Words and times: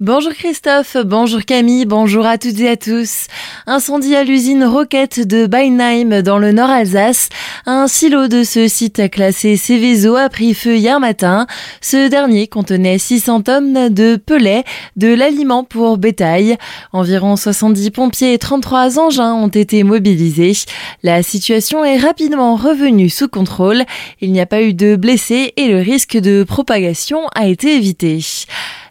Bonjour 0.00 0.32
Christophe, 0.32 0.96
bonjour 1.04 1.44
Camille, 1.44 1.84
bonjour 1.84 2.24
à 2.24 2.38
toutes 2.38 2.58
et 2.60 2.70
à 2.70 2.78
tous. 2.78 3.26
Incendie 3.66 4.16
à 4.16 4.24
l'usine 4.24 4.64
Roquette 4.64 5.28
de 5.28 5.46
Beinheim 5.46 6.22
dans 6.22 6.38
le 6.38 6.52
nord 6.52 6.70
Alsace. 6.70 7.28
Un 7.66 7.86
silo 7.86 8.26
de 8.26 8.42
ce 8.42 8.66
site 8.66 9.10
classé 9.10 9.58
Céveso 9.58 10.16
a 10.16 10.30
pris 10.30 10.54
feu 10.54 10.78
hier 10.78 11.00
matin. 11.00 11.46
Ce 11.82 12.08
dernier 12.08 12.46
contenait 12.46 12.96
600 12.96 13.42
tonnes 13.42 13.90
de 13.90 14.16
pelets, 14.16 14.64
de 14.96 15.12
l'aliment 15.12 15.64
pour 15.64 15.98
bétail. 15.98 16.56
Environ 16.94 17.36
70 17.36 17.90
pompiers 17.90 18.32
et 18.32 18.38
33 18.38 18.98
engins 18.98 19.34
ont 19.34 19.48
été 19.48 19.82
mobilisés. 19.82 20.54
La 21.02 21.22
situation 21.22 21.84
est 21.84 21.98
rapidement 21.98 22.56
revenue 22.56 23.10
sous 23.10 23.28
contrôle. 23.28 23.84
Il 24.22 24.32
n'y 24.32 24.40
a 24.40 24.46
pas 24.46 24.62
eu 24.62 24.72
de 24.72 24.96
blessés 24.96 25.52
et 25.58 25.68
le 25.68 25.80
risque 25.80 26.16
de 26.16 26.42
propagation 26.42 27.26
a 27.34 27.48
été 27.48 27.76
évité. 27.76 28.24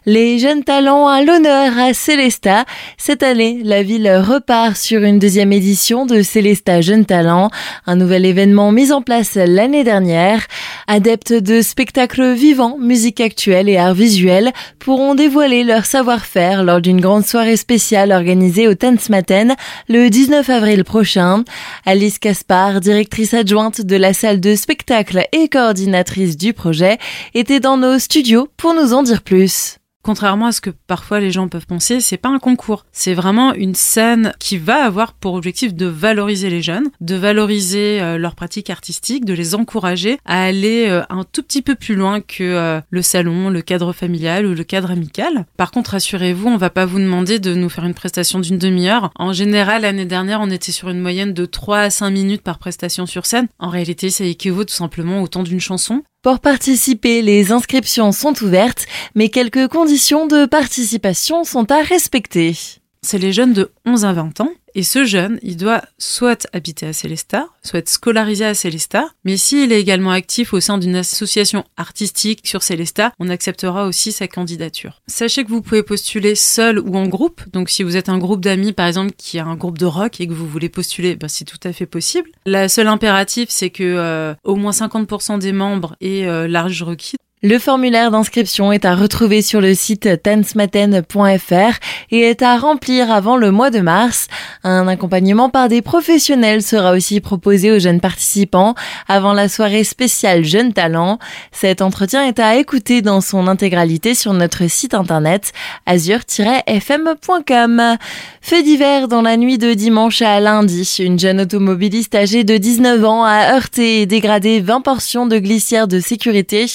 Les 0.06 0.38
jeunes 0.38 0.64
talents 0.64 1.08
à 1.08 1.22
l'honneur 1.22 1.78
à 1.78 1.92
Célesta. 1.92 2.64
Cette 2.96 3.22
année, 3.22 3.60
la 3.62 3.82
ville 3.82 4.10
repart 4.10 4.74
sur 4.74 5.02
une 5.02 5.18
deuxième 5.18 5.52
édition 5.52 6.06
de 6.06 6.22
Célesta 6.22 6.80
Jeunes 6.80 7.04
Talents, 7.04 7.50
un 7.86 7.96
nouvel 7.96 8.24
événement 8.24 8.72
mis 8.72 8.92
en 8.92 9.02
place 9.02 9.34
l'année 9.34 9.84
dernière. 9.84 10.46
Adeptes 10.86 11.34
de 11.34 11.60
spectacles 11.60 12.32
vivants, 12.32 12.78
musique 12.78 13.20
actuelle 13.20 13.68
et 13.68 13.76
art 13.76 13.92
visuel 13.92 14.52
pourront 14.78 15.14
dévoiler 15.14 15.64
leur 15.64 15.84
savoir-faire 15.84 16.64
lors 16.64 16.80
d'une 16.80 17.02
grande 17.02 17.26
soirée 17.26 17.58
spéciale 17.58 18.10
organisée 18.10 18.68
au 18.68 18.74
Tanzmatten 18.74 19.54
le 19.90 20.08
19 20.08 20.48
avril 20.48 20.82
prochain. 20.82 21.44
Alice 21.84 22.18
Caspar, 22.18 22.80
directrice 22.80 23.34
adjointe 23.34 23.82
de 23.82 23.96
la 23.96 24.14
salle 24.14 24.40
de 24.40 24.54
spectacle 24.54 25.26
et 25.32 25.50
coordinatrice 25.50 26.38
du 26.38 26.54
projet, 26.54 26.96
était 27.34 27.60
dans 27.60 27.76
nos 27.76 27.98
studios 27.98 28.48
pour 28.56 28.72
nous 28.72 28.94
en 28.94 29.02
dire 29.02 29.20
plus. 29.20 29.76
Contrairement 30.02 30.46
à 30.46 30.52
ce 30.52 30.62
que 30.62 30.70
parfois 30.70 31.20
les 31.20 31.30
gens 31.30 31.48
peuvent 31.48 31.66
penser, 31.66 32.00
c'est 32.00 32.16
pas 32.16 32.30
un 32.30 32.38
concours. 32.38 32.86
C'est 32.90 33.12
vraiment 33.12 33.52
une 33.52 33.74
scène 33.74 34.32
qui 34.38 34.56
va 34.56 34.84
avoir 34.84 35.12
pour 35.12 35.34
objectif 35.34 35.74
de 35.74 35.86
valoriser 35.86 36.48
les 36.48 36.62
jeunes, 36.62 36.90
de 37.00 37.16
valoriser 37.16 38.00
euh, 38.00 38.16
leurs 38.16 38.34
pratiques 38.34 38.70
artistiques, 38.70 39.26
de 39.26 39.34
les 39.34 39.54
encourager 39.54 40.18
à 40.24 40.42
aller 40.42 40.86
euh, 40.88 41.02
un 41.10 41.24
tout 41.24 41.42
petit 41.42 41.60
peu 41.60 41.74
plus 41.74 41.96
loin 41.96 42.22
que 42.22 42.42
euh, 42.42 42.80
le 42.88 43.02
salon, 43.02 43.50
le 43.50 43.60
cadre 43.60 43.92
familial 43.92 44.46
ou 44.46 44.54
le 44.54 44.64
cadre 44.64 44.90
amical. 44.90 45.44
Par 45.58 45.70
contre, 45.70 45.90
rassurez-vous, 45.90 46.48
on 46.48 46.56
va 46.56 46.70
pas 46.70 46.86
vous 46.86 46.98
demander 46.98 47.38
de 47.38 47.54
nous 47.54 47.68
faire 47.68 47.84
une 47.84 47.94
prestation 47.94 48.40
d'une 48.40 48.58
demi-heure. 48.58 49.10
En 49.16 49.34
général, 49.34 49.82
l'année 49.82 50.06
dernière, 50.06 50.40
on 50.40 50.50
était 50.50 50.72
sur 50.72 50.88
une 50.88 51.00
moyenne 51.00 51.34
de 51.34 51.44
3 51.44 51.78
à 51.78 51.90
5 51.90 52.10
minutes 52.10 52.42
par 52.42 52.58
prestation 52.58 53.04
sur 53.04 53.26
scène. 53.26 53.48
En 53.58 53.68
réalité, 53.68 54.08
ça 54.08 54.24
équivaut 54.24 54.64
tout 54.64 54.74
simplement 54.74 55.20
au 55.20 55.28
temps 55.28 55.42
d'une 55.42 55.60
chanson. 55.60 56.02
Pour 56.22 56.40
participer, 56.40 57.22
les 57.22 57.50
inscriptions 57.50 58.12
sont 58.12 58.34
ouvertes, 58.42 58.84
mais 59.14 59.30
quelques 59.30 59.68
conditions 59.68 60.26
de 60.26 60.44
participation 60.44 61.44
sont 61.44 61.72
à 61.72 61.80
respecter. 61.80 62.54
C'est 63.00 63.16
les 63.16 63.32
jeunes 63.32 63.54
de 63.54 63.72
11 63.86 64.04
à 64.04 64.12
20 64.12 64.40
ans 64.42 64.52
et 64.74 64.82
ce 64.82 65.04
jeune, 65.04 65.38
il 65.42 65.56
doit 65.56 65.82
soit 65.98 66.46
habiter 66.52 66.86
à 66.86 66.92
Célestat, 66.92 67.46
soit 67.62 67.80
être 67.80 67.88
scolarisé 67.88 68.44
à 68.44 68.54
Célestat, 68.54 69.08
mais 69.24 69.36
s'il 69.36 69.72
est 69.72 69.80
également 69.80 70.10
actif 70.10 70.52
au 70.52 70.60
sein 70.60 70.78
d'une 70.78 70.96
association 70.96 71.64
artistique 71.76 72.46
sur 72.46 72.62
Célestat, 72.62 73.12
on 73.18 73.28
acceptera 73.28 73.86
aussi 73.86 74.12
sa 74.12 74.28
candidature. 74.28 75.00
Sachez 75.06 75.44
que 75.44 75.50
vous 75.50 75.62
pouvez 75.62 75.82
postuler 75.82 76.34
seul 76.34 76.78
ou 76.78 76.96
en 76.96 77.06
groupe, 77.06 77.42
donc 77.52 77.70
si 77.70 77.82
vous 77.82 77.96
êtes 77.96 78.08
un 78.08 78.18
groupe 78.18 78.40
d'amis 78.40 78.72
par 78.72 78.86
exemple 78.86 79.12
qui 79.16 79.38
a 79.38 79.44
un 79.44 79.56
groupe 79.56 79.78
de 79.78 79.86
rock 79.86 80.20
et 80.20 80.26
que 80.26 80.32
vous 80.32 80.46
voulez 80.46 80.68
postuler, 80.68 81.16
ben, 81.16 81.28
c'est 81.28 81.44
tout 81.44 81.60
à 81.64 81.72
fait 81.72 81.86
possible. 81.86 82.30
La 82.46 82.68
seule 82.68 82.88
impératif, 82.88 83.48
c'est 83.50 83.70
que 83.70 83.84
euh, 83.84 84.34
au 84.44 84.56
moins 84.56 84.72
50% 84.72 85.38
des 85.38 85.52
membres 85.52 85.96
aient 86.00 86.26
euh, 86.26 86.48
l'âge 86.48 86.82
requis. 86.82 87.16
Le 87.42 87.58
formulaire 87.58 88.10
d'inscription 88.10 88.70
est 88.70 88.84
à 88.84 88.94
retrouver 88.94 89.40
sur 89.40 89.62
le 89.62 89.72
site 89.72 90.22
tansmaten.fr 90.22 91.78
et 92.10 92.20
est 92.20 92.42
à 92.42 92.58
remplir 92.58 93.10
avant 93.10 93.38
le 93.38 93.50
mois 93.50 93.70
de 93.70 93.80
mars. 93.80 94.28
Un 94.62 94.86
accompagnement 94.88 95.48
par 95.48 95.70
des 95.70 95.80
professionnels 95.80 96.62
sera 96.62 96.92
aussi 96.92 97.18
proposé 97.20 97.72
aux 97.72 97.78
jeunes 97.78 98.02
participants 98.02 98.74
avant 99.08 99.32
la 99.32 99.48
soirée 99.48 99.84
spéciale 99.84 100.44
Jeunes 100.44 100.74
Talents. 100.74 101.18
Cet 101.50 101.80
entretien 101.80 102.26
est 102.26 102.40
à 102.40 102.56
écouter 102.56 103.00
dans 103.00 103.22
son 103.22 103.46
intégralité 103.46 104.14
sur 104.14 104.34
notre 104.34 104.68
site 104.68 104.92
internet 104.92 105.54
azur-fm.com. 105.86 107.96
Fait 108.42 108.62
d'hiver 108.62 109.08
dans 109.08 109.22
la 109.22 109.38
nuit 109.38 109.56
de 109.56 109.72
dimanche 109.72 110.20
à 110.20 110.40
lundi, 110.40 110.82
une 110.98 111.18
jeune 111.18 111.40
automobiliste 111.40 112.14
âgée 112.14 112.44
de 112.44 112.58
19 112.58 113.02
ans 113.02 113.24
a 113.24 113.54
heurté 113.54 114.02
et 114.02 114.06
dégradé 114.06 114.60
20 114.60 114.82
portions 114.82 115.24
de 115.24 115.38
glissière 115.38 115.88
de 115.88 116.00
sécurité 116.00 116.66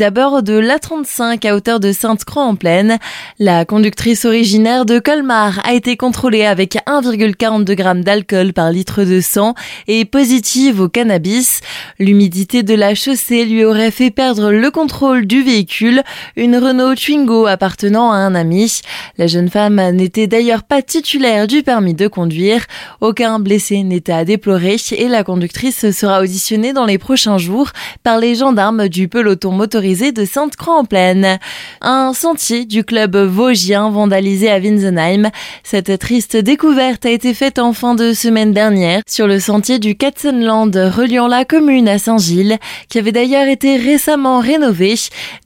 aux 0.00 0.42
de 0.42 0.52
l'A35 0.52 1.48
à 1.48 1.56
hauteur 1.56 1.80
de 1.80 1.90
Sainte-Croix 1.90 2.44
en 2.44 2.54
plaine. 2.54 2.98
La 3.40 3.64
conductrice 3.64 4.24
originaire 4.24 4.84
de 4.84 5.00
Colmar 5.00 5.60
a 5.66 5.72
été 5.72 5.96
contrôlée 5.96 6.44
avec 6.44 6.76
1,42 6.86 7.76
g 7.76 8.02
d'alcool 8.04 8.52
par 8.52 8.70
litre 8.70 9.02
de 9.02 9.20
sang 9.20 9.54
et 9.88 10.04
positive 10.04 10.80
au 10.80 10.88
cannabis. 10.88 11.62
L'humidité 11.98 12.62
de 12.62 12.74
la 12.74 12.94
chaussée 12.94 13.44
lui 13.44 13.64
aurait 13.64 13.90
fait 13.90 14.12
perdre 14.12 14.52
le 14.52 14.70
contrôle 14.70 15.26
du 15.26 15.42
véhicule, 15.42 16.04
une 16.36 16.56
Renault 16.56 16.94
Twingo 16.94 17.46
appartenant 17.46 18.12
à 18.12 18.18
un 18.18 18.36
ami. 18.36 18.80
La 19.16 19.26
jeune 19.26 19.48
femme 19.48 19.80
n'était 19.90 20.28
d'ailleurs 20.28 20.62
pas 20.62 20.80
titulaire 20.80 21.48
du 21.48 21.64
permis 21.64 21.94
de 21.94 22.06
conduire. 22.06 22.66
Aucun 23.00 23.40
blessé 23.40 23.82
n'était 23.82 24.12
à 24.12 24.24
déplorer 24.24 24.76
et 24.92 25.08
la 25.08 25.24
conductrice 25.24 25.90
sera 25.90 26.20
auditionnée 26.20 26.72
dans 26.72 26.84
les 26.84 26.98
prochains 26.98 27.38
jours 27.38 27.70
par 28.04 28.18
les 28.18 28.36
gendarmes 28.36 28.88
du 28.88 29.08
peloton 29.08 29.50
motorisé 29.50 29.87
de 29.88 30.26
Sainte-Croix-en-Plaine. 30.26 31.38
Un 31.80 32.12
sentier 32.12 32.66
du 32.66 32.84
club 32.84 33.16
vosgien 33.16 33.88
vandalisé 33.88 34.50
à 34.50 34.58
Winsenheim. 34.58 35.30
Cette 35.64 35.98
triste 35.98 36.36
découverte 36.36 37.06
a 37.06 37.10
été 37.10 37.32
faite 37.32 37.58
en 37.58 37.72
fin 37.72 37.94
de 37.94 38.12
semaine 38.12 38.52
dernière 38.52 39.00
sur 39.08 39.26
le 39.26 39.40
sentier 39.40 39.78
du 39.78 39.96
Katzenland 39.96 40.76
reliant 40.94 41.26
la 41.26 41.46
commune 41.46 41.88
à 41.88 41.98
Saint-Gilles, 41.98 42.58
qui 42.90 42.98
avait 42.98 43.12
d'ailleurs 43.12 43.48
été 43.48 43.78
récemment 43.78 44.40
rénové. 44.40 44.94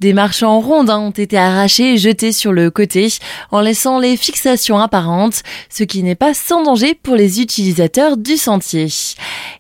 Des 0.01 0.13
marchands 0.13 0.59
rondins 0.59 0.99
ont 0.99 1.11
été 1.11 1.39
arrachés 1.39 1.95
et 1.95 1.99
jetés 1.99 2.33
sur 2.33 2.53
le 2.53 2.71
côté 2.71 3.11
en 3.53 3.61
laissant 3.61 4.01
les 4.01 4.17
fixations 4.17 4.79
apparentes, 4.79 5.43
ce 5.71 5.85
qui 5.85 6.03
n'est 6.03 6.17
pas 6.17 6.35
sans 6.35 6.65
danger 6.65 6.95
pour 7.01 7.15
les 7.15 7.41
utilisateurs 7.41 8.17
du 8.17 8.37
sentier. 8.37 8.89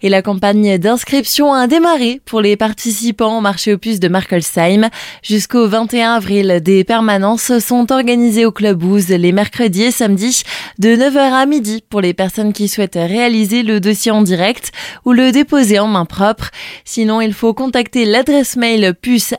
Et 0.03 0.09
la 0.09 0.23
campagne 0.23 0.77
d'inscription 0.77 1.55
a 1.55 1.69
démarré 1.69 2.21
pour 2.25 2.41
les 2.41 2.57
participants 2.57 3.39
au 3.39 3.41
marché 3.41 3.73
opus 3.73 4.01
de 4.01 4.09
Markelsheim 4.09 4.72
Jusqu'au 5.23 5.69
21 5.69 6.15
avril, 6.15 6.61
des 6.63 6.85
permanences 6.85 7.59
sont 7.59 7.91
organisées 7.93 8.45
au 8.45 8.53
Club 8.53 8.83
Ouse 8.83 9.09
les 9.09 9.33
mercredis 9.33 9.85
et 9.85 9.91
samedis 9.91 10.43
de 10.79 10.97
9h 10.97 11.19
à 11.19 11.47
midi 11.47 11.83
pour 11.89 12.01
les 12.01 12.15
personnes 12.15 12.53
qui 12.53 12.69
souhaitent 12.69 12.95
réaliser 12.95 13.63
le 13.63 13.81
dossier 13.81 14.11
en 14.11 14.23
direct 14.23 14.73
ou 15.05 15.13
le 15.13 15.33
déposer 15.33 15.79
en 15.79 15.87
main 15.87 16.05
propre. 16.05 16.51
Sinon, 16.85 17.21
il 17.21 17.35
faut 17.35 17.55
contacter 17.55 18.05
l'adresse 18.05 18.57
mail 18.57 18.95
puce 19.01 19.35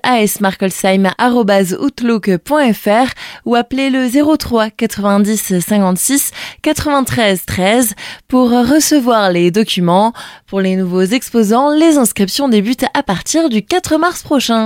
ou 3.45 3.55
appeler 3.55 3.89
le 3.89 4.37
03 4.37 4.69
90 4.69 5.59
56 5.59 6.31
93 6.61 7.45
13 7.45 7.93
pour 8.27 8.49
recevoir 8.49 9.31
les 9.31 9.51
documents. 9.51 10.13
Pour 10.47 10.61
les 10.61 10.75
nouveaux 10.75 11.01
exposants, 11.01 11.71
les 11.71 11.97
inscriptions 11.97 12.47
débutent 12.47 12.85
à 12.93 13.03
partir 13.03 13.49
du 13.49 13.63
4 13.63 13.97
mars 13.97 14.23
prochain. 14.23 14.61